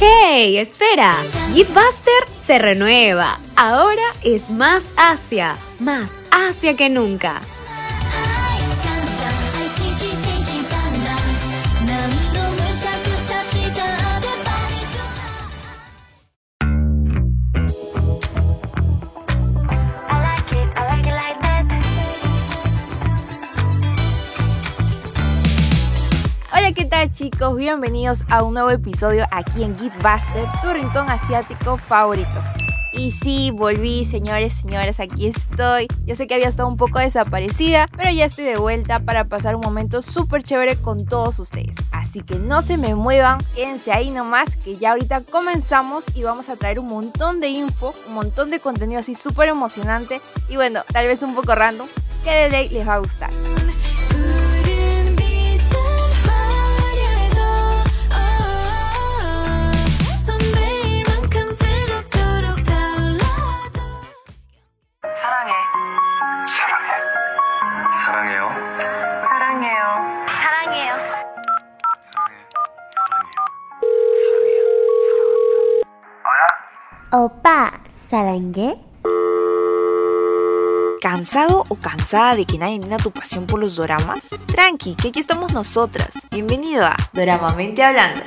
[0.00, 0.58] ¡Hey!
[0.58, 1.16] Espera.
[1.68, 3.38] Buster se renueva.
[3.56, 5.56] Ahora es más Asia.
[5.78, 7.40] Más Asia que nunca.
[27.04, 27.56] ¿Qué tal chicos?
[27.58, 32.42] Bienvenidos a un nuevo episodio aquí en Geekbuster, tu rincón asiático favorito.
[32.94, 35.86] Y sí, volví, señores, señores, aquí estoy.
[36.06, 39.54] Yo sé que había estado un poco desaparecida, pero ya estoy de vuelta para pasar
[39.54, 41.76] un momento súper chévere con todos ustedes.
[41.92, 46.48] Así que no se me muevan, quédense ahí nomás, que ya ahorita comenzamos y vamos
[46.48, 50.84] a traer un montón de info, un montón de contenido así súper emocionante y bueno,
[50.90, 51.88] tal vez un poco random,
[52.22, 53.30] que de ley les va a gustar.
[81.14, 84.30] ¿Cansado o cansada de que nadie entienda tu pasión por los doramas?
[84.46, 86.12] Tranqui, que aquí estamos nosotras.
[86.32, 88.24] Bienvenido a Doramamente Hablando.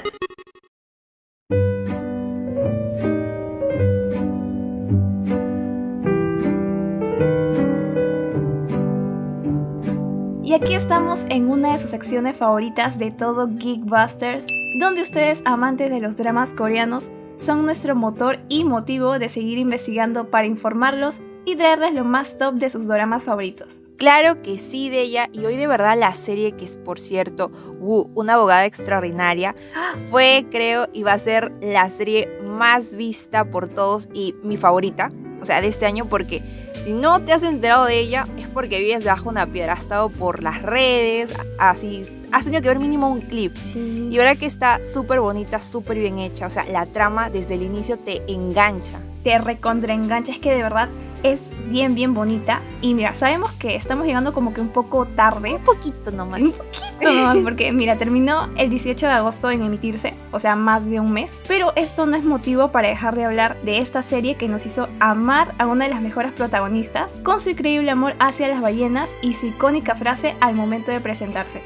[10.41, 14.45] Y aquí estamos en una de sus secciones favoritas de todo Geekbusters,
[14.79, 20.29] donde ustedes, amantes de los dramas coreanos, son nuestro motor y motivo de seguir investigando
[20.29, 23.79] para informarlos y traerles lo más top de sus dramas favoritos.
[23.95, 25.29] Claro que sí, de ella.
[25.31, 29.55] Y hoy de verdad la serie, que es por cierto, Wu, una abogada extraordinaria,
[30.11, 35.09] fue, creo, y va a ser la serie más vista por todos y mi favorita,
[35.41, 36.43] o sea, de este año, porque
[36.83, 40.09] si no te has enterado de ella es porque vives bajo una piedra, has estado
[40.09, 43.55] por las redes, así has tenido que ver mínimo un clip.
[43.73, 46.45] Y verdad que está súper bonita, súper bien hecha.
[46.45, 48.99] O sea, la trama desde el inicio te engancha.
[49.23, 50.33] Te recontra engancha.
[50.33, 50.89] Es que de verdad
[51.23, 52.61] es bien, bien bonita.
[52.81, 55.55] Y mira, sabemos que estamos llegando como que un poco tarde.
[55.55, 56.41] Un poquito nomás.
[56.41, 60.85] Un poquito nomás, porque mira, terminó el 18 de agosto en emitirse, o sea, más
[60.89, 61.31] de un mes.
[61.47, 64.87] Pero esto no es motivo para dejar de hablar de esta serie que nos hizo
[64.99, 69.33] amar a una de las mejores protagonistas, con su increíble amor hacia las ballenas y
[69.33, 71.61] su icónica frase al momento de presentarse.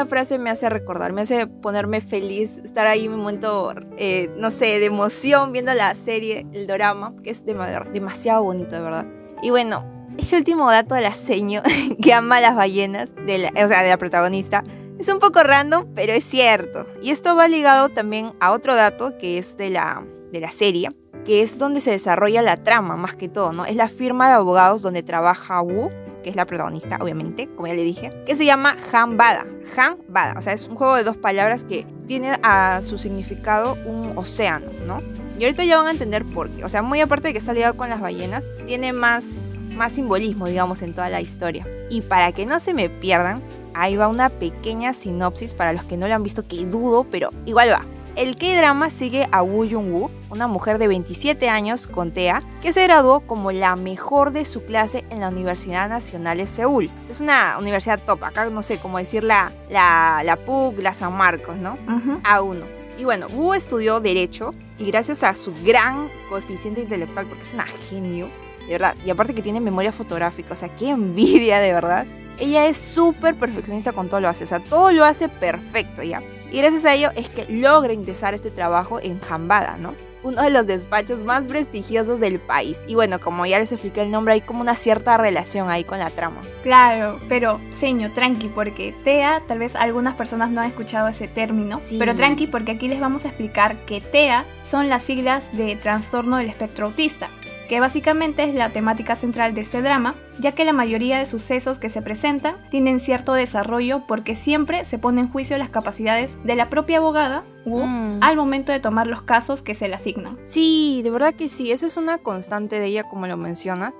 [0.00, 4.30] Esa frase me hace recordar, me hace ponerme feliz, estar ahí en un momento, eh,
[4.38, 9.06] no sé, de emoción viendo la serie, el drama, que es demasiado bonito, de verdad.
[9.42, 9.84] Y bueno,
[10.16, 11.62] ese último dato de la seño
[12.02, 14.64] que ama a las ballenas, de o sea, de la protagonista,
[14.98, 16.86] es un poco random, pero es cierto.
[17.02, 20.88] Y esto va ligado también a otro dato que es de la, de la serie,
[21.26, 23.66] que es donde se desarrolla la trama más que todo, ¿no?
[23.66, 25.90] Es la firma de abogados donde trabaja Wu,
[26.22, 29.46] que es la protagonista, obviamente, como ya le dije, que se llama Han Bada.
[29.76, 33.76] Han Bada, o sea, es un juego de dos palabras que tiene a su significado
[33.86, 35.02] un océano, ¿no?
[35.38, 36.64] Y ahorita ya van a entender por qué.
[36.64, 40.46] O sea, muy aparte de que está ligado con las ballenas, tiene más, más simbolismo,
[40.46, 41.66] digamos, en toda la historia.
[41.88, 43.42] Y para que no se me pierdan,
[43.72, 47.30] ahí va una pequeña sinopsis para los que no lo han visto, que dudo, pero
[47.46, 47.86] igual va.
[48.20, 52.82] El K-drama sigue a Woo Jung-woo, una mujer de 27 años con TEA, que se
[52.82, 56.90] graduó como la mejor de su clase en la Universidad Nacional de Seúl.
[57.08, 61.14] Es una universidad top, acá no sé cómo decir la, la, la PUC, la San
[61.14, 61.78] Marcos, ¿no?
[62.24, 62.62] A1.
[62.98, 67.64] Y bueno, Woo estudió Derecho y gracias a su gran coeficiente intelectual, porque es una
[67.64, 68.28] genio,
[68.66, 72.06] de verdad, y aparte que tiene memoria fotográfica, o sea, qué envidia de verdad.
[72.38, 76.22] Ella es súper perfeccionista con todo lo hace, o sea, todo lo hace perfecto, ¿ya?
[76.50, 79.94] Y gracias a ello es que logra ingresar este trabajo en Jambada, ¿no?
[80.22, 82.82] Uno de los despachos más prestigiosos del país.
[82.86, 85.98] Y bueno, como ya les expliqué el nombre, hay como una cierta relación ahí con
[85.98, 86.42] la trama.
[86.62, 91.80] Claro, pero seño, tranqui, porque TEA, tal vez algunas personas no han escuchado ese término,
[91.80, 91.96] sí.
[91.98, 96.36] pero tranqui porque aquí les vamos a explicar que TEA son las siglas de trastorno
[96.36, 97.30] del espectro autista
[97.70, 101.78] que básicamente es la temática central de este drama, ya que la mayoría de sucesos
[101.78, 106.56] que se presentan tienen cierto desarrollo porque siempre se pone en juicio las capacidades de
[106.56, 108.24] la propia abogada mm.
[108.24, 110.36] al momento de tomar los casos que se le asignan.
[110.48, 113.94] Sí, de verdad que sí, eso es una constante de ella como lo mencionas,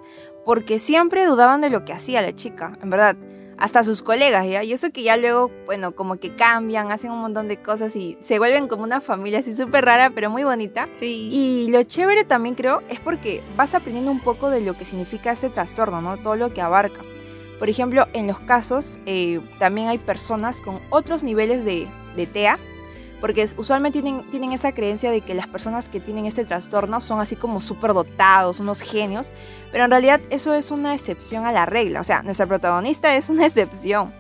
[0.45, 3.17] porque siempre dudaban de lo que hacía la chica, en verdad
[3.61, 4.65] hasta sus colegas, ¿ya?
[4.65, 8.17] Y eso que ya luego, bueno, como que cambian, hacen un montón de cosas y
[8.21, 10.89] se vuelven como una familia así súper rara, pero muy bonita.
[10.99, 11.29] Sí.
[11.31, 15.31] Y lo chévere también creo es porque vas aprendiendo un poco de lo que significa
[15.31, 16.17] este trastorno, ¿no?
[16.17, 17.03] Todo lo que abarca.
[17.59, 21.87] Por ejemplo, en los casos eh, también hay personas con otros niveles de,
[22.17, 22.59] de TEA,
[23.21, 27.21] porque usualmente tienen, tienen esa creencia de que las personas que tienen este trastorno son
[27.21, 29.31] así como súper dotados, unos genios,
[29.71, 33.29] pero en realidad eso es una excepción a la regla, o sea, nuestra protagonista es
[33.29, 34.13] una excepción.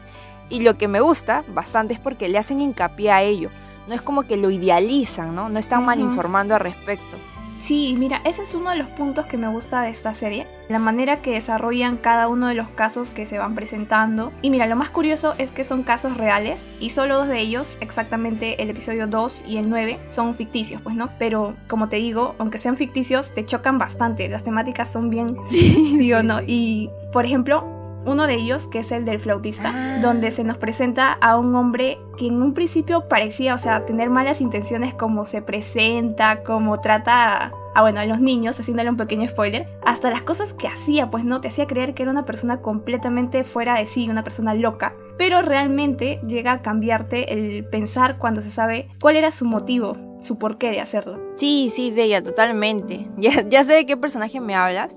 [0.49, 3.50] Y lo que me gusta bastante es porque le hacen hincapié a ello,
[3.87, 5.49] no es como que lo idealizan, ¿no?
[5.49, 7.17] No están mal informando al respecto.
[7.61, 10.79] Sí, mira, ese es uno de los puntos que me gusta de esta serie, la
[10.79, 14.33] manera que desarrollan cada uno de los casos que se van presentando.
[14.41, 17.77] Y mira, lo más curioso es que son casos reales y solo dos de ellos,
[17.81, 21.11] exactamente el episodio 2 y el 9, son ficticios, pues no.
[21.19, 25.97] Pero como te digo, aunque sean ficticios, te chocan bastante, las temáticas son bien Sí,
[25.99, 26.39] sí o no.
[26.47, 29.99] Y por ejemplo, uno de ellos, que es el del flautista, Ah.
[30.00, 34.11] donde se nos presenta a un hombre que en un principio parecía, o sea, tener
[34.11, 38.97] malas intenciones como se presenta, como trata a, a, bueno, a los niños, haciéndole un
[38.97, 42.25] pequeño spoiler, hasta las cosas que hacía, pues no, te hacía creer que era una
[42.25, 44.94] persona completamente fuera de sí, una persona loca.
[45.19, 50.39] Pero realmente llega a cambiarte el pensar cuando se sabe cuál era su motivo, su
[50.39, 51.19] porqué de hacerlo.
[51.35, 53.09] Sí, sí, de ella, totalmente.
[53.17, 54.93] Ya, ya sé de qué personaje me hablas.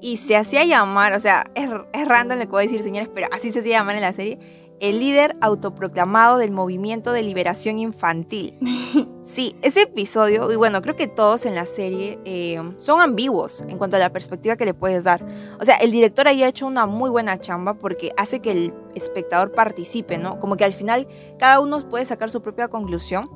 [0.00, 3.08] Y se hacía llamar, o sea, es, es random lo que voy a decir, señores,
[3.12, 4.38] pero así se hacía llamar en la serie,
[4.80, 8.58] el líder autoproclamado del movimiento de liberación infantil.
[9.24, 13.78] Sí, ese episodio, y bueno, creo que todos en la serie eh, son ambiguos en
[13.78, 15.24] cuanto a la perspectiva que le puedes dar.
[15.58, 18.74] O sea, el director ahí ha hecho una muy buena chamba porque hace que el
[18.94, 20.38] espectador participe, ¿no?
[20.38, 21.08] Como que al final
[21.38, 23.30] cada uno puede sacar su propia conclusión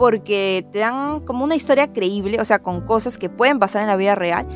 [0.00, 3.86] porque te dan como una historia creíble, o sea, con cosas que pueden pasar en
[3.86, 4.46] la vida real,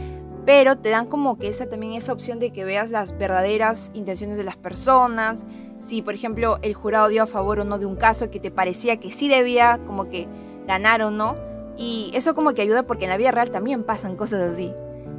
[0.47, 4.39] pero te dan como que esa también esa opción de que veas las verdaderas intenciones
[4.39, 5.45] de las personas.
[5.79, 8.51] Si, por ejemplo, el jurado dio a favor o no de un caso que te
[8.51, 10.29] parecía que sí debía como que
[10.67, 11.37] ganar o no.
[11.77, 14.73] Y eso como que ayuda porque en la vida real también pasan cosas así.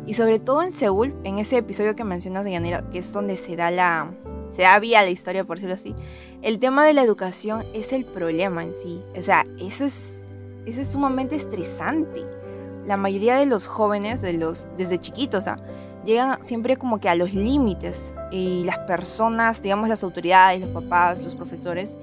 [0.07, 3.38] Y sobre todo en Seúl, en ese episodio que mencionas de Yanira, que es donde
[3.38, 4.12] se da la
[4.56, 5.94] se da vía a la historia, por decirlo así.
[6.42, 9.04] El tema de la educación es el problema en sí.
[9.18, 10.22] O sea, eso es,
[10.66, 12.24] eso es sumamente estresante.
[12.86, 15.57] La mayoría de los jóvenes, de los, desde chiquitos, o sea,
[16.06, 21.22] llegan siempre como que a los límites y las personas, digamos las autoridades, los papás,
[21.22, 21.98] los profesores,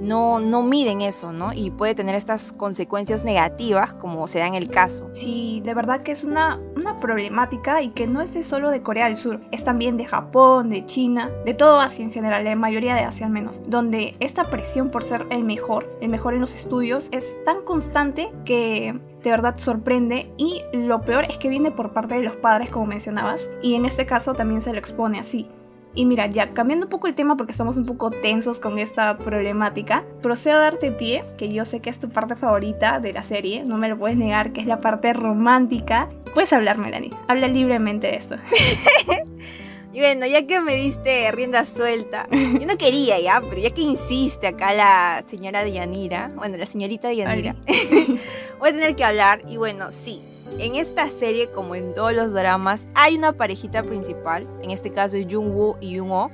[0.00, 1.52] no, no miden eso, ¿no?
[1.52, 5.10] Y puede tener estas consecuencias negativas como se da en el caso.
[5.12, 8.82] Sí, de verdad que es una, una problemática y que no es de solo de
[8.82, 12.54] Corea del Sur, es también de Japón, de China, de todo Asia en general, la
[12.54, 16.40] mayoría de Asia al menos, donde esta presión por ser el mejor, el mejor en
[16.40, 21.70] los estudios, es tan constante que de verdad sorprende y lo peor es que viene
[21.70, 25.20] por parte de los padres como mencionabas y en este caso también se lo expone
[25.20, 25.46] así.
[25.94, 29.18] Y mira, ya cambiando un poco el tema porque estamos un poco tensos con esta
[29.18, 33.22] problemática, procedo a darte pie, que yo sé que es tu parte favorita de la
[33.22, 36.08] serie, no me lo puedes negar, que es la parte romántica.
[36.34, 38.36] Puedes hablar, Melanie, habla libremente de esto.
[39.98, 43.80] Y bueno, ya que me diste rienda suelta, yo no quería ya, pero ya que
[43.80, 47.56] insiste acá la señora de Yanira, bueno, la señorita de Yanira,
[48.60, 49.42] voy a tener que hablar.
[49.48, 50.22] Y bueno, sí,
[50.60, 55.16] en esta serie, como en todos los dramas, hay una parejita principal, en este caso
[55.16, 56.30] es Jung-woo y Jung-oh,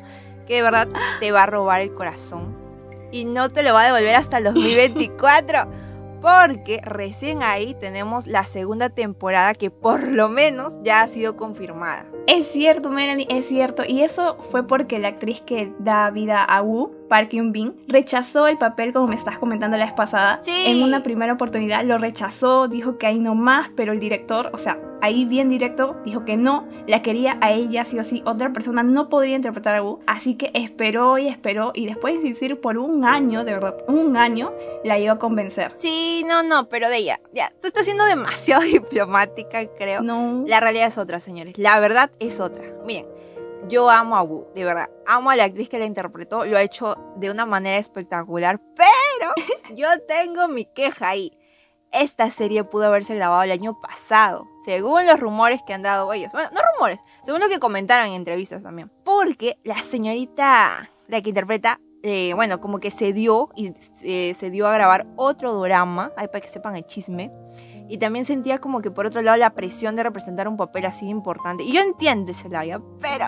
[0.47, 0.87] que de verdad
[1.21, 2.55] te va a robar el corazón.
[3.13, 5.71] Y no te lo va a devolver hasta el 2024.
[6.21, 12.05] Porque recién ahí tenemos la segunda temporada que por lo menos ya ha sido confirmada.
[12.27, 13.83] Es cierto, Melanie, es cierto.
[13.87, 18.58] Y eso fue porque la actriz que da vida a Wu, Park Hyun-bin, rechazó el
[18.58, 20.39] papel, como me estás comentando la vez pasada.
[20.41, 20.65] Sí.
[20.67, 24.58] En una primera oportunidad lo rechazó, dijo que ahí no más, pero el director, o
[24.58, 28.23] sea, ahí bien directo, dijo que no, la quería a ella sí o sí.
[28.25, 30.01] Otra persona no podría interpretar a Wu.
[30.06, 31.73] Así que esperó y esperó.
[31.75, 35.73] Y después de insistir por un año, de verdad, un año, la iba a convencer.
[35.77, 40.03] Sí, no, no, pero de ella, ya, tú estás siendo demasiado diplomática, creo.
[40.03, 40.44] No.
[40.46, 41.58] La realidad es otra, señores.
[41.58, 42.65] La verdad es otra.
[42.87, 43.06] Miren,
[43.69, 44.91] yo amo a Wu, de verdad.
[45.06, 49.33] Amo a la actriz que la interpretó, lo ha hecho de una manera espectacular, pero
[49.77, 51.37] yo tengo mi queja ahí.
[51.93, 56.33] Esta serie pudo haberse grabado el año pasado, según los rumores que han dado ellos.
[56.33, 58.91] Bueno, no rumores, según lo que comentaron en entrevistas también.
[59.05, 64.51] Porque la señorita, la que interpreta, eh, bueno, como que se dio y eh, se
[64.51, 67.33] dio a grabar otro drama, ahí para que sepan el chisme.
[67.88, 71.06] Y también sentía como que por otro lado la presión de representar un papel así
[71.08, 71.64] importante.
[71.64, 73.26] Y yo entiendo ese labio, pero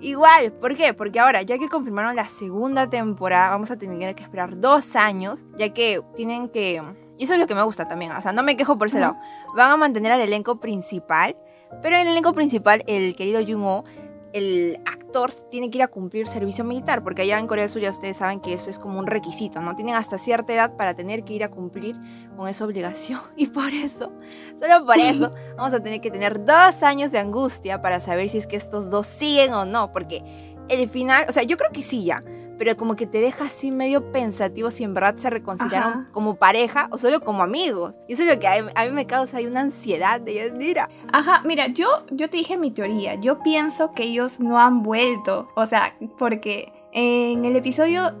[0.00, 0.94] igual, ¿por qué?
[0.94, 5.44] Porque ahora, ya que confirmaron la segunda temporada, vamos a tener que esperar dos años,
[5.56, 6.82] ya que tienen que...
[7.18, 9.00] Y eso es lo que me gusta también, o sea, no me quejo por ese
[9.00, 9.16] lado.
[9.56, 11.36] Van a mantener al elenco principal,
[11.82, 13.84] pero en el elenco principal, el querido Jung-ho
[14.32, 17.82] el actor tiene que ir a cumplir servicio militar, porque allá en Corea del Sur
[17.82, 19.74] ya ustedes saben que eso es como un requisito, ¿no?
[19.74, 21.96] Tienen hasta cierta edad para tener que ir a cumplir
[22.36, 23.20] con esa obligación.
[23.36, 24.12] Y por eso,
[24.58, 28.38] solo por eso, vamos a tener que tener dos años de angustia para saber si
[28.38, 30.22] es que estos dos siguen o no, porque
[30.68, 32.22] el final, o sea, yo creo que sí ya,
[32.58, 36.08] pero como que te deja así medio pensativo si en verdad se reconciliaron Ajá.
[36.12, 37.98] como pareja o solo como amigos.
[38.08, 40.52] Y eso es lo que a mí, a mí me causa ahí una ansiedad de,
[40.56, 43.14] mira, Ajá, mira, yo, yo te dije mi teoría.
[43.14, 45.48] Yo pienso que ellos no han vuelto.
[45.54, 48.12] O sea, porque en el episodio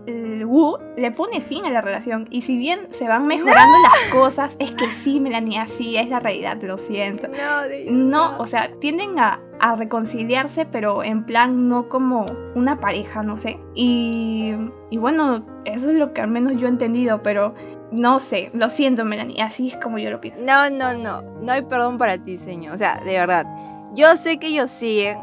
[0.46, 2.26] Wu le pone fin a la relación.
[2.30, 6.20] Y si bien se van mejorando las cosas, es que sí, Melanie, así es la
[6.20, 7.28] realidad, lo siento.
[7.28, 12.80] no, de- No, o sea, tienden a, a reconciliarse, pero en plan no como una
[12.80, 13.58] pareja, no sé.
[13.74, 14.52] Y,
[14.90, 17.54] y bueno, eso es lo que al menos yo he entendido, pero
[17.90, 20.42] no sé, lo siento, Melanie, así es como yo lo pienso.
[20.42, 21.22] No, no, no.
[21.40, 22.74] No hay perdón para ti, señor.
[22.74, 23.46] O sea, de verdad.
[23.94, 25.18] Yo sé que ellos siguen.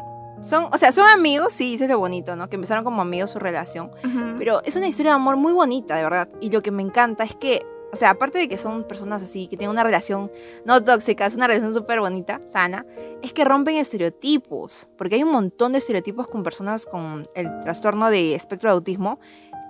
[0.46, 2.48] Son, o sea, son amigos, sí, eso es lo bonito, ¿no?
[2.48, 3.90] Que empezaron como amigos su relación.
[4.04, 4.36] Ujú.
[4.38, 6.28] Pero es una historia de amor muy bonita, de verdad.
[6.40, 9.48] Y lo que me encanta es que, o sea, aparte de que son personas así,
[9.48, 10.30] que tienen una relación
[10.64, 12.86] no tóxica, es una relación súper bonita, sana,
[13.22, 14.86] es que rompen estereotipos.
[14.96, 19.18] Porque hay un montón de estereotipos con personas con el trastorno de espectro de autismo.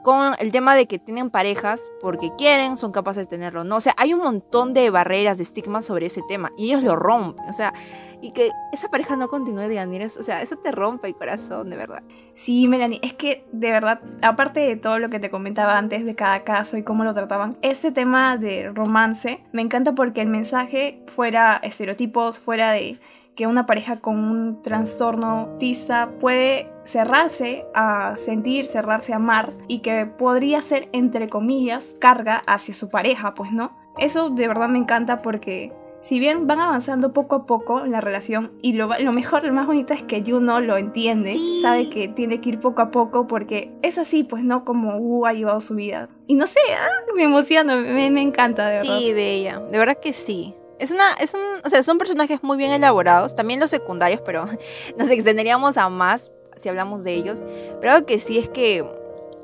[0.04, 3.76] Con el tema de que tienen parejas porque quieren, son capaces de tenerlo, ¿no?
[3.76, 6.95] O sea, hay un montón de barreras, de estigmas sobre ese tema y ellos lo
[6.95, 7.75] rompen, o sea,
[8.20, 11.70] y que esa pareja no continúe de Yanira, o sea, eso te rompe el corazón,
[11.70, 12.02] de verdad.
[12.35, 16.14] Sí, Melanie, es que de verdad, aparte de todo lo que te comentaba antes de
[16.14, 21.02] cada caso y cómo lo trataban, este tema de romance me encanta porque el mensaje
[21.06, 22.99] fuera estereotipos, fuera de
[23.37, 29.80] que una pareja con un trastorno autista puede cerrarse a sentir, cerrarse a amar y
[29.80, 33.76] que podría ser, entre comillas, carga hacia su pareja, pues no.
[33.99, 35.73] Eso de verdad me encanta porque
[36.06, 39.52] si bien van avanzando poco a poco en la relación y lo, lo mejor, lo
[39.52, 41.60] más bonito es que Juno lo entiende, Sí.
[41.62, 45.26] sabe que tiene que ir poco a poco porque es así, pues no como Wu
[45.26, 46.08] ha llevado su vida.
[46.28, 46.86] Y no sé, ah,
[47.16, 48.98] me emociona, me, me encanta, de verdad.
[48.98, 49.58] Sí, de ella.
[49.70, 50.54] De verdad que sí.
[50.78, 54.44] Es una, es un, o sea, son personajes muy bien elaborados, también los secundarios, pero
[54.98, 57.42] nos extenderíamos a más si hablamos de ellos.
[57.80, 58.84] Pero algo que sí es que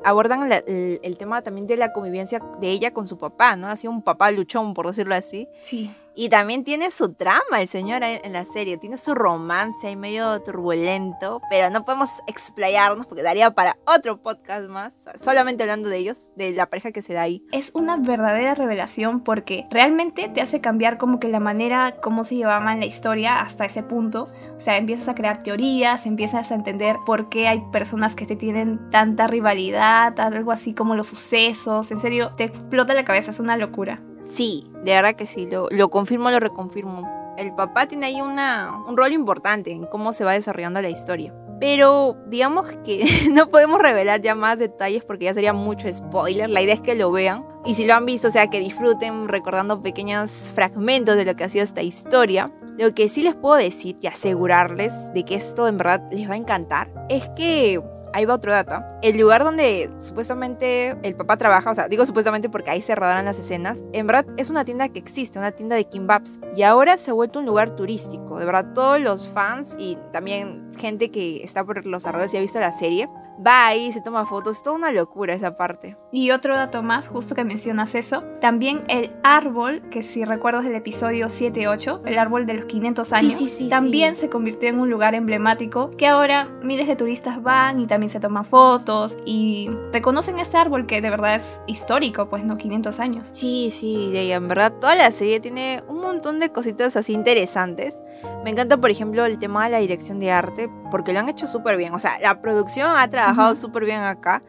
[0.04, 3.69] abordan la- el, el tema también de la convivencia de ella con su papá, ¿no?
[3.69, 5.49] Ha sido un papá luchón, por decirlo así.
[5.62, 5.90] Sí.
[6.14, 10.42] Y también tiene su trama el señor en la serie, tiene su romance ahí medio
[10.42, 16.33] turbulento, pero no podemos explayarnos porque daría para otro podcast más, solamente hablando de ellos,
[16.37, 17.42] de la pareja que se da ahí.
[17.50, 22.37] Es una verdadera revelación porque realmente te hace cambiar como que la manera como se
[22.37, 24.28] llevaba en la historia hasta ese punto.
[24.57, 28.37] O sea, empiezas a crear teorías, empiezas a entender por qué hay personas que te
[28.37, 31.90] tienen tanta rivalidad, algo así como los sucesos.
[31.90, 34.00] En serio, te explota la cabeza, es una locura.
[34.25, 37.35] Sí, de verdad que sí, lo, lo confirmo, lo reconfirmo.
[37.38, 41.35] El papá tiene ahí una, un rol importante en cómo se va desarrollando la historia.
[41.61, 46.50] Pero digamos que no podemos revelar ya más detalles porque ya sería mucho spoiler.
[46.50, 47.47] La idea es que lo vean.
[47.64, 51.45] Y si lo han visto, o sea, que disfruten recordando pequeños fragmentos de lo que
[51.45, 52.52] ha sido esta historia.
[52.79, 56.35] Lo que sí les puedo decir y asegurarles de que esto en verdad les va
[56.35, 57.81] a encantar es que
[58.12, 58.83] ahí va otro dato.
[59.02, 63.25] El lugar donde supuestamente el papá trabaja, o sea, digo supuestamente porque ahí se rodaron
[63.25, 66.38] las escenas, en verdad es una tienda que existe, una tienda de kimbabs.
[66.54, 68.38] Y ahora se ha vuelto un lugar turístico.
[68.38, 72.40] De verdad, todos los fans y también gente que está por los arroyos y ha
[72.40, 73.09] visto la serie,
[73.45, 75.97] va ahí, se toma fotos, es toda una locura esa parte.
[76.11, 80.75] Y otro dato más, justo que mencionas eso, también el árbol, que si recuerdas el
[80.75, 84.23] episodio 7-8, el árbol de los 500 años, sí, sí, también sí.
[84.23, 88.21] se convirtió en un lugar emblemático que ahora miles de turistas van y también se
[88.21, 93.29] toman fotos y reconocen este árbol que de verdad es histórico, pues no 500 años.
[93.33, 98.03] Sí, sí, ahí, en verdad toda la serie tiene un montón de cositas así interesantes.
[98.45, 101.47] Me encanta, por ejemplo, el tema de la dirección de arte, porque lo han hecho
[101.47, 101.95] súper bien.
[101.95, 103.55] O sea, la producción ha trabajado Ujú.
[103.55, 104.43] súper bien acá.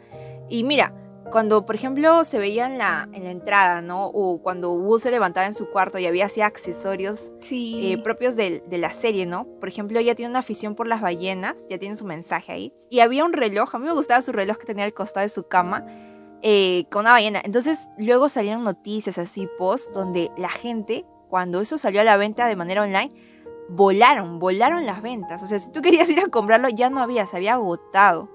[0.50, 0.94] Y mira,
[1.32, 4.06] cuando, por ejemplo, se veía en la, en la entrada, ¿no?
[4.06, 7.92] O cuando Wu se levantaba en su cuarto y había así accesorios Sí.
[7.94, 9.46] eh, propios del- de, la serie, ¿no?
[9.60, 12.74] Por ejemplo, ella tiene una afición por las ballenas, ya tiene su mensaje ahí.
[12.92, 15.30] Y había un reloj, a mí me gustaba su reloj que tenía al costado de
[15.30, 15.84] su cama,
[16.44, 17.42] eh, con una ballena.
[17.44, 22.46] Entonces, luego salieron noticias así, post, donde la gente, cuando eso salió a la venta
[22.48, 23.12] de manera online,
[23.70, 25.42] volaron, volaron las ventas.
[25.42, 28.30] O sea, si tú querías ir a comprarlo, ya no había, se había agotado.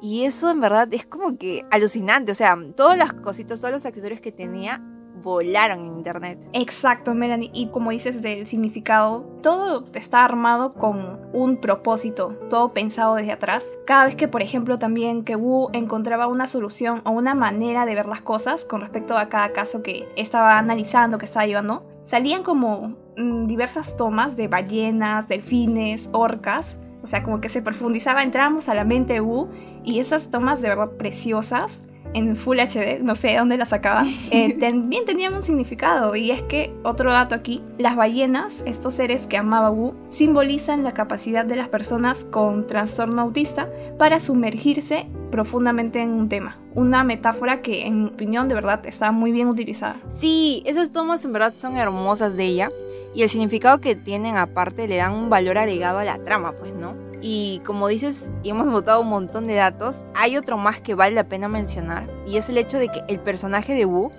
[0.00, 2.32] Y eso en verdad es como que alucinante.
[2.32, 4.82] O sea, todas las cositas, todos los accesorios que tenía,
[5.22, 6.48] volaron en internet.
[6.52, 7.50] Exacto, Melanie.
[7.52, 13.70] Y como dices del significado, todo está armado con un propósito, todo pensado desde atrás.
[13.86, 15.36] Cada vez que, por ejemplo, también que
[15.72, 19.82] encontraba una solución o una manera de ver las cosas con respecto a cada caso
[19.82, 26.78] que estaba analizando, que estaba llevando, salían como mm, diversas tomas de ballenas, delfines, orcas.
[27.06, 29.46] O sea, como que se profundizaba, entrábamos a la mente de Wu
[29.84, 31.78] y esas tomas de verdad preciosas
[32.14, 34.00] en Full HD, no sé dónde la sacaba,
[34.32, 36.16] eh, también tenían un significado.
[36.16, 40.94] Y es que, otro dato aquí, las ballenas, estos seres que amaba Wu, simbolizan la
[40.94, 46.58] capacidad de las personas con trastorno autista para sumergirse profundamente en un tema.
[46.74, 49.94] Una metáfora que, en mi opinión, de verdad está muy bien utilizada.
[50.08, 52.70] Sí, esas tomas en verdad son hermosas de ella.
[53.16, 56.74] Y el significado que tienen aparte le dan un valor agregado a la trama, pues,
[56.74, 56.94] ¿no?
[57.22, 61.14] Y como dices, y hemos votado un montón de datos, hay otro más que vale
[61.14, 64.10] la pena mencionar, y es el hecho de que el personaje de Wu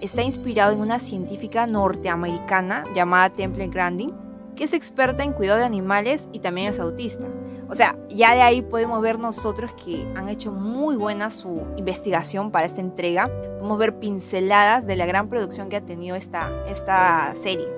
[0.00, 4.12] está inspirado en una científica norteamericana llamada Temple Grandin,
[4.56, 7.28] que es experta en cuidado de animales y también es autista.
[7.70, 12.50] O sea, ya de ahí podemos ver nosotros que han hecho muy buena su investigación
[12.50, 13.30] para esta entrega.
[13.58, 17.68] Podemos ver pinceladas de la gran producción que ha tenido esta, esta serie.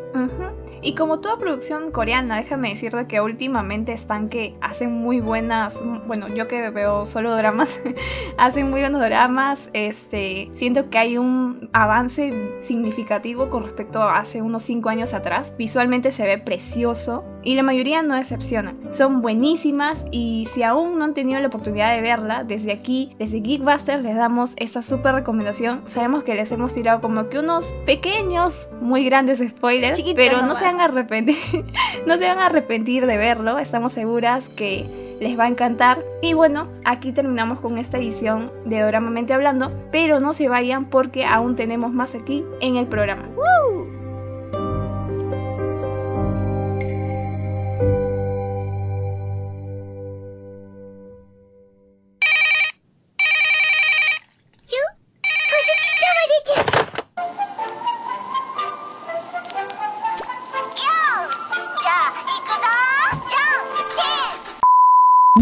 [0.81, 6.27] Y como toda producción coreana, déjame decirte que últimamente están que hacen muy buenas, bueno,
[6.27, 7.81] yo que veo solo dramas,
[8.37, 14.43] hacen muy buenos dramas, este, siento que hay un avance significativo con respecto a hace
[14.43, 15.53] unos 5 años atrás.
[15.57, 18.77] Visualmente se ve precioso y la mayoría no decepcionan.
[18.93, 23.41] Son buenísimas y si aún no han tenido la oportunidad de verla, desde aquí, desde
[23.41, 25.83] Geekbusters les damos esta súper recomendación.
[25.87, 30.67] Sabemos que les hemos tirado como que unos pequeños, muy grandes spoilers, pero no se
[30.83, 31.37] arrepentir,
[32.07, 34.85] no se van a arrepentir de verlo, estamos seguras que
[35.21, 36.05] les va a encantar.
[36.21, 41.25] Y bueno, aquí terminamos con esta edición de Doramamente Hablando, pero no se vayan porque
[41.25, 43.29] aún tenemos más aquí en el programa.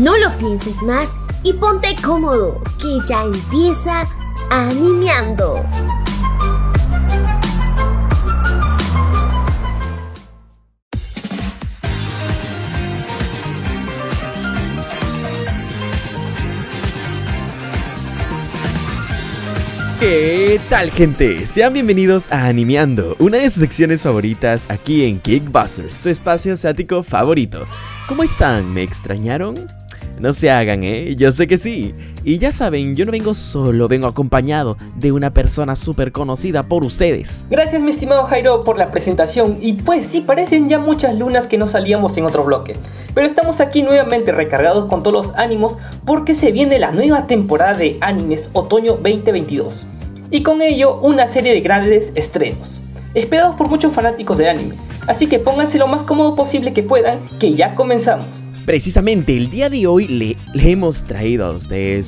[0.00, 1.10] No lo pienses más
[1.42, 4.08] y ponte cómodo, que ya empieza
[4.48, 5.62] animando.
[19.98, 21.46] ¿Qué tal gente?
[21.46, 27.02] Sean bienvenidos a Animeando, una de sus secciones favoritas aquí en Kickbusters, su espacio asiático
[27.02, 27.66] favorito.
[28.08, 28.72] ¿Cómo están?
[28.72, 29.79] ¿Me extrañaron?
[30.20, 31.14] No se hagan, ¿eh?
[31.16, 31.94] Yo sé que sí.
[32.24, 36.84] Y ya saben, yo no vengo solo, vengo acompañado de una persona súper conocida por
[36.84, 37.46] ustedes.
[37.48, 39.56] Gracias, mi estimado Jairo, por la presentación.
[39.62, 42.76] Y pues sí, parecen ya muchas lunas que no salíamos en otro bloque.
[43.14, 47.72] Pero estamos aquí nuevamente recargados con todos los ánimos porque se viene la nueva temporada
[47.72, 49.86] de animes otoño 2022.
[50.30, 52.82] Y con ello, una serie de grandes estrenos.
[53.14, 54.74] Esperados por muchos fanáticos de anime.
[55.06, 58.42] Así que pónganse lo más cómodo posible que puedan, que ya comenzamos.
[58.66, 62.06] Precisamente el día de hoy le, hemos traído a ustedes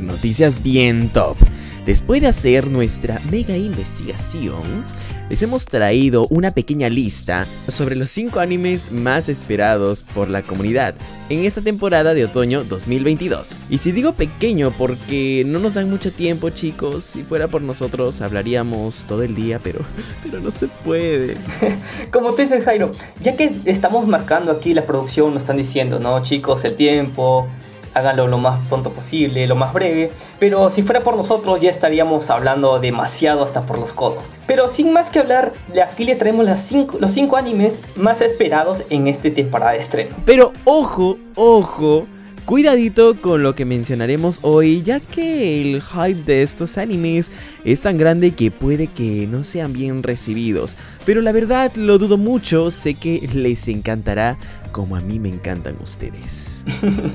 [0.00, 1.36] noticias bien top.
[1.84, 4.84] Después de hacer nuestra mega investigación,
[5.28, 10.94] les hemos traído una pequeña lista sobre los 5 animes más esperados por la comunidad
[11.28, 13.58] en esta temporada de otoño 2022.
[13.68, 18.20] Y si digo pequeño porque no nos dan mucho tiempo chicos, si fuera por nosotros
[18.20, 19.80] hablaríamos todo el día, pero,
[20.22, 21.36] pero no se puede.
[22.12, 26.22] Como tú dices Jairo, ya que estamos marcando aquí la producción, nos están diciendo, no
[26.22, 27.48] chicos, el tiempo,
[27.96, 30.12] háganlo lo más pronto posible, lo más breve.
[30.38, 34.24] Pero si fuera por nosotros ya estaríamos hablando demasiado hasta por los codos.
[34.46, 39.06] Pero sin más que hablar, aquí le traemos cinco, los 5 animes más esperados en
[39.06, 40.14] este temporada de estreno.
[40.24, 42.06] Pero ojo, ojo
[42.46, 47.32] Cuidadito con lo que mencionaremos hoy, ya que el hype de estos animes
[47.64, 50.76] es tan grande que puede que no sean bien recibidos.
[51.04, 54.38] Pero la verdad lo dudo mucho, sé que les encantará
[54.70, 56.64] como a mí me encantan ustedes.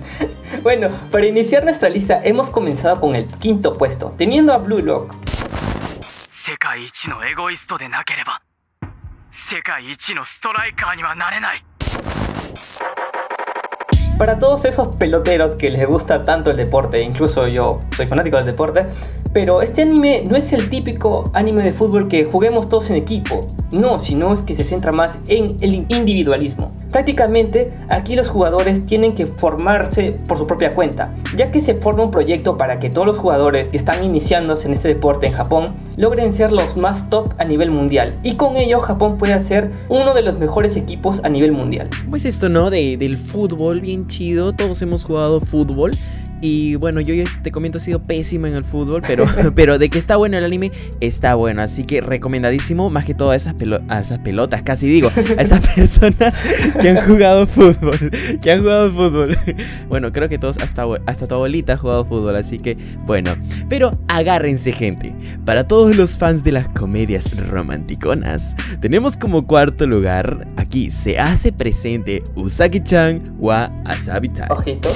[0.63, 5.15] bueno, para iniciar nuestra lista hemos comenzado con el quinto puesto, teniendo a Blue Lock.
[14.21, 18.45] Para todos esos peloteros que les gusta tanto el deporte, incluso yo soy fanático del
[18.45, 18.85] deporte,
[19.33, 23.41] pero este anime no es el típico anime de fútbol que juguemos todos en equipo,
[23.71, 26.71] no, sino es que se centra más en el individualismo.
[26.91, 32.03] Prácticamente aquí los jugadores tienen que formarse por su propia cuenta, ya que se forma
[32.03, 35.73] un proyecto para que todos los jugadores que están iniciándose en este deporte en Japón
[35.97, 40.13] logren ser los más top a nivel mundial y con ello Japón puede ser uno
[40.13, 41.89] de los mejores equipos a nivel mundial.
[42.09, 42.69] Pues esto, ¿no?
[42.69, 45.91] De, del fútbol, bien chido, todos hemos jugado fútbol
[46.41, 49.25] Y bueno, yo ya te comento, he sido pésimo en el fútbol, pero,
[49.55, 51.61] pero de que está bueno el anime, está bueno.
[51.61, 53.55] Así que recomendadísimo, más que todo a esas,
[53.89, 56.41] a esas pelotas, casi digo, a esas personas
[56.79, 58.11] que han jugado fútbol.
[58.41, 59.37] Que han jugado fútbol.
[59.87, 63.35] Bueno, creo que todos, hasta, hasta tu abuelita ha jugado fútbol, así que bueno.
[63.69, 65.15] Pero agárrense, gente.
[65.45, 71.51] Para todos los fans de las comedias romanticonas, tenemos como cuarto lugar, aquí se hace
[71.51, 74.51] presente Usagi-chan wa Asabi-chan.
[74.51, 74.89] Ojito.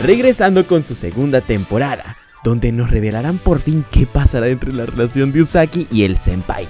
[0.00, 5.32] Regresando con su segunda temporada, donde nos revelarán por fin qué pasará entre la relación
[5.32, 6.68] de Usaki y el senpai.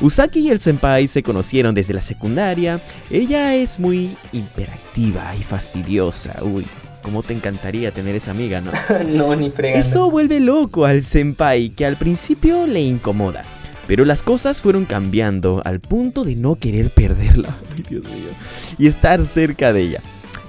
[0.00, 6.36] Usaki y el senpai se conocieron desde la secundaria, ella es muy hiperactiva y fastidiosa,
[6.42, 6.66] uy,
[7.02, 8.72] cómo te encantaría tener esa amiga, ¿no?
[9.08, 9.86] no, ni fregando.
[9.86, 13.44] Eso vuelve loco al senpai, que al principio le incomoda.
[13.86, 18.30] Pero las cosas fueron cambiando al punto de no querer perderla, ay Dios mío,
[18.78, 20.00] y estar cerca de ella.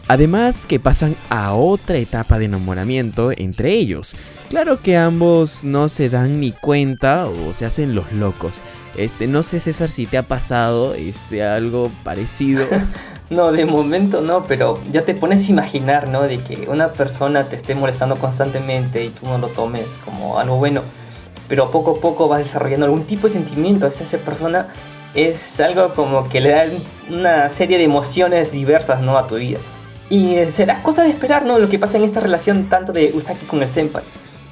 [0.10, 4.16] Además que pasan a otra etapa de enamoramiento entre ellos.
[4.50, 8.62] Claro que ambos no se dan ni cuenta o se hacen los locos.
[8.96, 12.66] Este, no sé César si te ha pasado este algo parecido.
[13.30, 16.22] no, de momento no, pero ya te pones a imaginar, ¿no?
[16.22, 20.56] De que una persona te esté molestando constantemente y tú no lo tomes como algo
[20.56, 20.84] bueno.
[21.50, 24.68] Pero poco a poco vas desarrollando algún tipo de sentimiento hacia esa persona.
[25.14, 26.66] Es algo como que le da
[27.10, 29.18] una serie de emociones diversas, ¿no?
[29.18, 29.60] A tu vida.
[30.10, 31.60] Y será cosa de esperar, ¿no?
[31.60, 34.04] Lo que pasa en esta relación tanto de Usaki con el Senpai.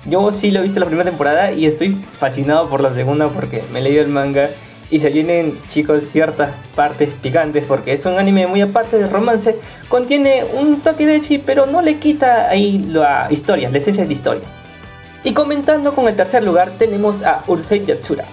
[0.06, 3.63] Yo sí lo he visto la primera temporada y estoy fascinado por la segunda porque
[3.72, 4.50] me he leído el manga
[4.91, 9.56] y se vienen, chicos, ciertas partes picantes porque es un anime muy aparte de romance.
[9.88, 14.08] Contiene un toque de chi, pero no le quita ahí la historia, la esencia de
[14.08, 14.44] la historia.
[15.24, 18.26] Y comentando con el tercer lugar tenemos a Urusei Yatsura.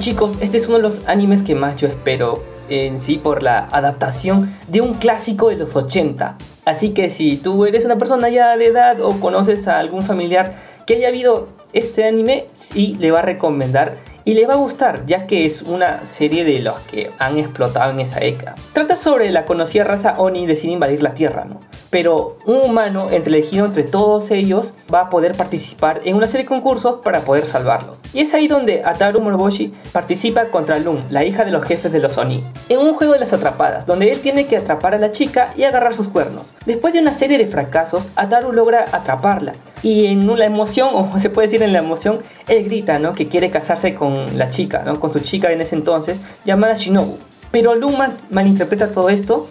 [0.00, 3.68] Chicos, este es uno de los animes que más yo espero en sí por la
[3.70, 6.38] adaptación de un clásico de los 80.
[6.64, 10.54] Así que si tú eres una persona ya de edad o conoces a algún familiar
[10.86, 15.06] que haya habido este anime, sí le va a recomendar y le va a gustar,
[15.06, 18.54] ya que es una serie de los que han explotado en esa época.
[18.72, 21.60] Trata sobre la conocida raza Oni decide invadir la Tierra, ¿no?
[21.90, 26.48] Pero un humano elegido entre todos ellos va a poder participar en una serie de
[26.48, 27.98] concursos para poder salvarlos.
[28.12, 31.98] Y es ahí donde Ataru Moroboshi participa contra Lun, la hija de los jefes de
[31.98, 35.10] los Oni, en un juego de las atrapadas, donde él tiene que atrapar a la
[35.10, 36.52] chica y agarrar sus cuernos.
[36.64, 39.54] Después de una serie de fracasos, Ataru logra atraparla.
[39.82, 43.12] Y en la emoción, o se puede decir en la emoción, él grita, ¿no?
[43.12, 44.98] Que quiere casarse con la chica, ¿no?
[45.00, 47.16] Con su chica en ese entonces, llamada Shinobu.
[47.50, 47.94] Pero Lun
[48.30, 49.48] malinterpreta todo esto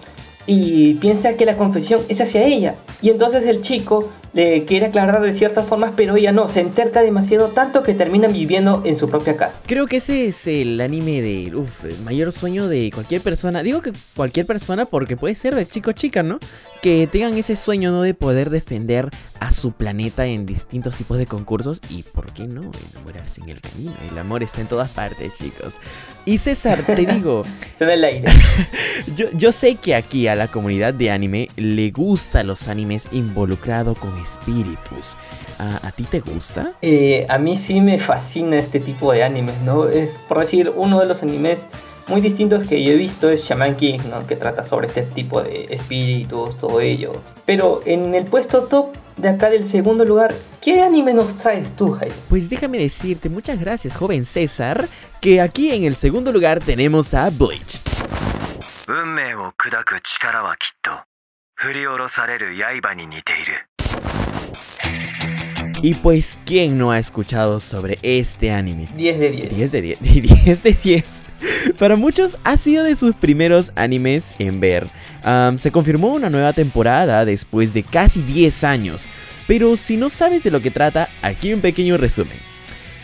[0.49, 2.73] y piensa que la confesión es hacia ella.
[3.03, 7.01] Y entonces el chico le quiere aclarar de ciertas formas, pero ella no, se enterca
[7.01, 9.61] demasiado tanto que terminan viviendo en su propia casa.
[9.67, 13.61] Creo que ese es el anime de, uff, el mayor sueño de cualquier persona.
[13.61, 16.39] Digo que cualquier persona porque puede ser de chico o chica, ¿no?
[16.81, 18.01] Que tengan ese sueño, ¿no?
[18.01, 19.09] De poder defender
[19.39, 22.71] a su planeta en distintos tipos de concursos y, ¿por qué no?
[22.91, 23.93] Enamorarse en el camino.
[24.11, 25.77] El amor está en todas partes, chicos.
[26.25, 27.43] Y César, te digo...
[27.71, 28.31] está en el aire.
[29.15, 33.97] yo, yo sé que aquí a la comunidad de anime le gustan los animes involucrados
[33.97, 35.17] con espíritus.
[35.59, 36.71] ¿A, ti te gusta?
[36.81, 39.85] Eh, a mí sí me fascina este tipo de animes, ¿no?
[39.89, 41.59] Es, por decir, uno de los animes
[42.07, 44.25] muy distintos que yo he visto es Shaman King, ¿no?
[44.25, 47.11] Que trata sobre este tipo de espíritus, todo ello.
[47.45, 51.91] Pero en el puesto top de acá del segundo lugar, ¿qué anime nos traes tú,
[51.91, 52.15] Jairo?
[52.29, 54.87] Pues déjame decirte, muchas gracias, joven César,
[55.19, 57.81] que aquí en el segundo lugar tenemos a Bleach.
[65.83, 68.89] Y pues, ¿quién no ha escuchado sobre este anime?
[68.95, 69.55] 10 de 10.
[69.55, 69.99] 10 de 10.
[70.01, 71.23] 10 de 10.
[71.77, 74.89] Para muchos ha sido de sus primeros animes en ver.
[75.57, 79.07] se confirmó una nueva temporada después de casi 10 años.
[79.45, 82.39] Pero si no sabes de lo que trata, aquí un pequeño resumen.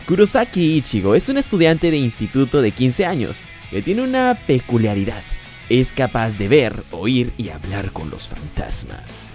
[0.08, 5.22] Kurosaki Ichigo es un estudiante de instituto de 15 años que tiene una peculiaridad.
[5.70, 9.32] Es capaz de ver, oír y hablar con los fantasmas.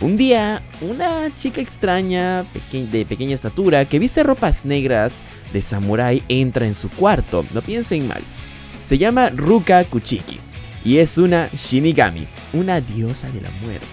[0.00, 6.66] Un día, una chica extraña, de pequeña estatura, que viste ropas negras de samurái, entra
[6.66, 7.44] en su cuarto.
[7.52, 8.22] No piensen mal.
[8.84, 10.38] Se llama Ruka Kuchiki
[10.84, 13.86] y es una Shinigami, una diosa de la muerte.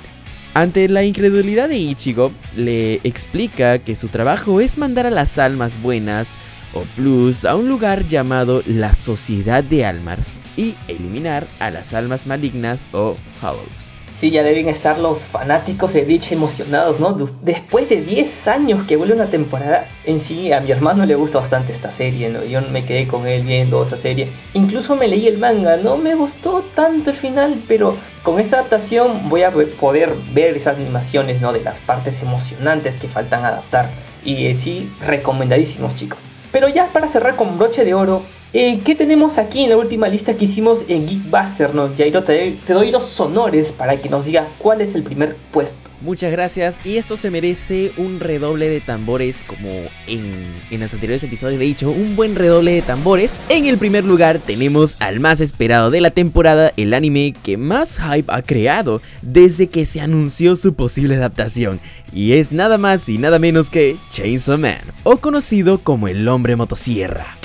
[0.54, 5.82] Ante la incredulidad de Ichigo, le explica que su trabajo es mandar a las almas
[5.82, 6.36] buenas
[6.74, 12.28] o plus a un lugar llamado la Sociedad de Almas y eliminar a las almas
[12.28, 13.94] malignas o Hollows.
[14.16, 17.14] Sí, ya deben estar los fanáticos de Bleach emocionados, ¿no?
[17.42, 21.40] Después de 10 años que vuelve una temporada, en sí a mi hermano le gusta
[21.40, 22.44] bastante esta serie, ¿no?
[22.44, 24.30] Yo me quedé con él viendo esa serie.
[24.54, 29.30] Incluso me leí el manga, no me gustó tanto el final, pero con esta adaptación
[29.30, 31.52] voy a poder ver esas animaciones, ¿no?
[31.54, 33.90] De las partes emocionantes que faltan adaptar.
[34.24, 36.31] Y eh, sí, recomendadísimos chicos.
[36.52, 38.22] Pero ya para cerrar con broche de oro,
[38.54, 41.74] eh, ¿Qué tenemos aquí en la última lista que hicimos en Geekbuster?
[41.74, 41.90] ¿no?
[41.98, 45.92] Jairo, te, te doy los sonores para que nos diga cuál es el primer puesto.
[46.02, 49.70] Muchas gracias y esto se merece un redoble de tambores como
[50.08, 53.36] en, en los anteriores episodios he dicho, un buen redoble de tambores.
[53.50, 58.00] En el primer lugar tenemos al más esperado de la temporada, el anime que más
[58.00, 61.80] hype ha creado desde que se anunció su posible adaptación.
[62.12, 66.56] Y es nada más y nada menos que Chainsaw Man, o conocido como el hombre
[66.56, 67.38] motosierra.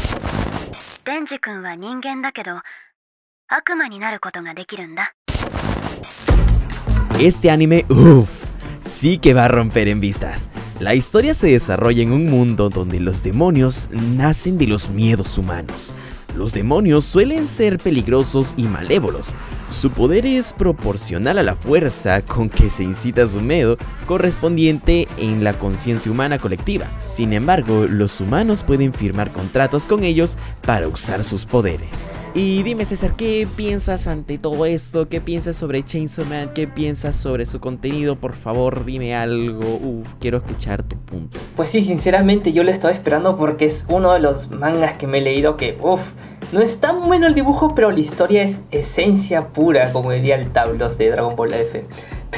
[7.19, 8.45] Este anime, uff,
[8.85, 10.51] sí que va a romper en vistas.
[10.81, 15.95] La historia se desarrolla en un mundo donde los demonios nacen de los miedos humanos.
[16.37, 19.35] Los demonios suelen ser peligrosos y malévolos.
[19.71, 25.43] Su poder es proporcional a la fuerza con que se incita su miedo correspondiente en
[25.43, 26.87] la conciencia humana colectiva.
[27.07, 32.13] Sin embargo, los humanos pueden firmar contratos con ellos para usar sus poderes.
[32.39, 35.09] Y dime César, ¿qué piensas ante todo esto?
[35.09, 36.51] ¿Qué piensas sobre Chainsaw Man?
[36.55, 38.17] ¿Qué piensas sobre su contenido?
[38.17, 39.77] Por favor, dime algo.
[39.77, 41.39] Uf, quiero escuchar tu punto.
[41.57, 45.17] Pues sí, sinceramente yo lo estaba esperando porque es uno de los mangas que me
[45.17, 46.13] he leído que, uff,
[46.53, 50.53] no es tan bueno el dibujo, pero la historia es esencia pura, como diría el
[50.53, 51.87] tablos de Dragon Ball F.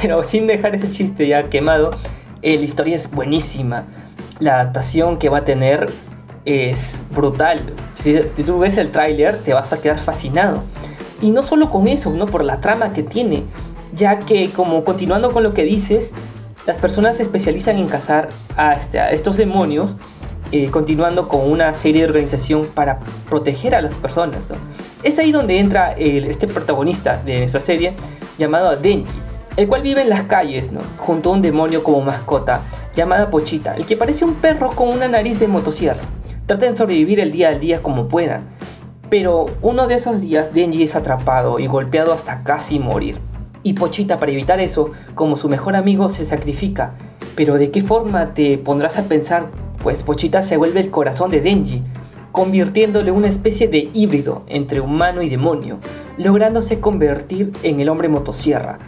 [0.01, 1.91] Pero sin dejar ese chiste ya quemado,
[2.43, 3.89] eh, la historia es buenísima.
[4.39, 5.91] La adaptación que va a tener
[6.49, 7.61] es brutal.
[7.95, 10.63] Si, tú ves el tráiler te vas a quedar fascinado.
[11.21, 12.27] Y no solo con eso, ¿no?
[12.27, 13.43] por la trama que tiene,
[13.95, 16.11] ya que como continuando con lo que dices,
[16.67, 19.97] las personas se especializan en cazar a, este, estos demonios,
[20.53, 24.41] eh, continuando con una serie de organización para proteger a las personas.
[25.03, 27.93] Es ahí donde entra este protagonista de nuestra serie,
[28.39, 29.07] llamado Denji,
[29.57, 30.81] el cual vive en las calles, ¿no?
[30.99, 32.63] junto a un demonio como mascota,
[32.95, 36.03] llamada Pochita, el que parece un perro con una nariz de motosierra.
[36.49, 38.49] Traten de sobrevivir el día al día como puedan.
[39.11, 43.19] Pero uno de esos días Denji es atrapado y golpeado hasta casi morir.
[43.63, 46.95] Y Pochita para evitar eso, como su mejor amigo, se sacrifica.
[47.37, 49.49] Pero ¿de qué forma te pondrás a pensar?
[49.83, 51.83] Pues Pochita se vuelve el corazón de Denji,
[52.33, 55.77] convirtiéndole una especie de híbrido entre humano y demonio,
[56.17, 58.79] lográndose convertir en el hombre motosierra.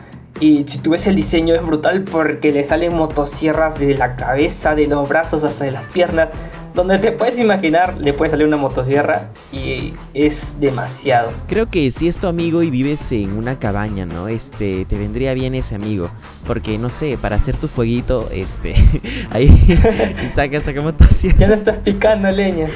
[0.40, 4.75] Y si tú ves el diseño es brutal porque le salen motosierras de la cabeza,
[4.75, 6.31] de los brazos hasta de las piernas
[6.74, 11.30] donde te puedes imaginar le puede salir una motosierra y es demasiado.
[11.48, 14.28] Creo que si es tu amigo y vives en una cabaña, ¿no?
[14.28, 16.11] Este, te vendría bien ese amigo.
[16.46, 18.74] Porque, no sé, para hacer tu fueguito, este,
[19.30, 19.48] ahí
[20.35, 21.38] saca, saca motosierra.
[21.38, 22.68] Ya no estás picando leña.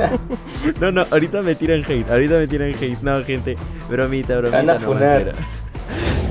[0.80, 2.98] no, no, ahorita me tiran hate, ahorita me tiran hate.
[3.02, 3.56] No, gente,
[3.88, 4.62] bromita, bromita.
[4.62, 5.59] Van a no,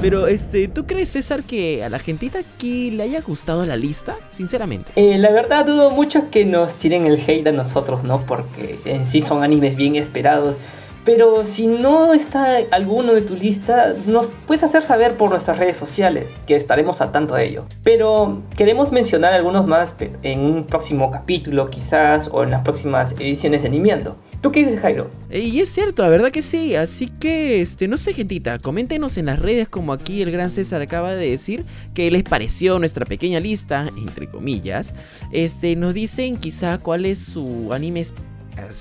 [0.02, 4.16] pero, este, ¿tú crees, César, que a la gentita aquí le haya gustado la lista?
[4.30, 4.92] Sinceramente.
[4.96, 8.26] Eh, la verdad, dudo mucho que nos tiren el hate a nosotros, ¿no?
[8.26, 10.58] Porque en sí son animes bien esperados.
[11.06, 15.78] Pero si no está alguno de tu lista, nos puedes hacer saber por nuestras redes
[15.78, 17.66] sociales, que estaremos al tanto de ello.
[17.84, 23.64] Pero queremos mencionar algunos más en un próximo capítulo, quizás, o en las próximas ediciones
[23.64, 24.18] de Animiando.
[24.42, 25.10] ¿Tú qué dices, Jairo?
[25.30, 26.76] Y es cierto, la verdad que sí.
[26.76, 30.82] Así que, este, no sé, gentita, coméntenos en las redes, como aquí el gran César
[30.82, 34.96] acaba de decir, qué les pareció nuestra pequeña lista, entre comillas.
[35.32, 38.04] Este, nos dicen quizá cuál es su anime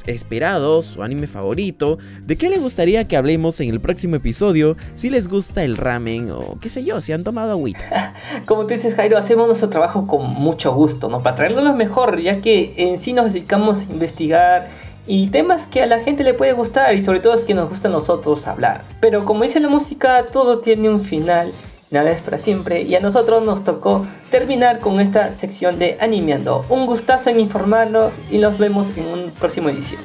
[0.07, 5.11] esperado, su anime favorito, de qué les gustaría que hablemos en el próximo episodio, si
[5.11, 8.15] les gusta el ramen o qué sé yo, si han tomado agüita.
[8.47, 11.23] Como tú dices Jairo, hacemos nuestro trabajo con mucho gusto, ¿no?
[11.23, 14.69] Para traerlo lo mejor, ya que en sí nos dedicamos a investigar
[15.09, 17.71] y temas que a la gente le puede gustar y sobre todo es que nos
[17.71, 18.85] gusta a nosotros hablar.
[19.01, 21.51] Pero como dice la música, todo tiene un final,
[21.91, 26.67] nada es para siempre y a nosotros nos tocó terminar con esta sección de Animeando.
[26.69, 30.03] Un gustazo en informarnos y nos vemos en un próximo edición.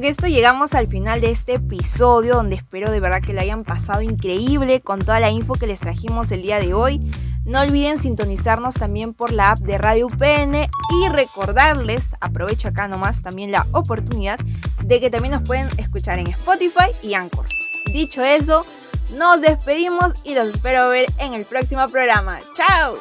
[0.00, 3.64] Con esto llegamos al final de este episodio donde espero de verdad que lo hayan
[3.64, 7.12] pasado increíble con toda la info que les trajimos el día de hoy.
[7.44, 13.20] No olviden sintonizarnos también por la app de Radio UPN y recordarles, aprovecho acá nomás
[13.20, 14.38] también la oportunidad
[14.82, 17.46] de que también nos pueden escuchar en Spotify y Anchor.
[17.92, 18.64] Dicho eso,
[19.10, 22.40] Nos despedimos y los espero ver en el próximo programa.
[22.54, 22.96] ¡Chao!